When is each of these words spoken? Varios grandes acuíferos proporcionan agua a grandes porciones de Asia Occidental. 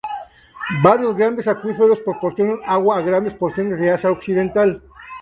Varios 0.81 1.15
grandes 1.15 1.47
acuíferos 1.47 1.99
proporcionan 2.01 2.57
agua 2.65 2.97
a 2.97 3.01
grandes 3.01 3.35
porciones 3.35 3.79
de 3.79 3.91
Asia 3.91 4.09
Occidental. 4.09 4.81